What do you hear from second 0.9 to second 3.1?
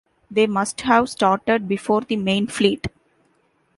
started before the main fleet.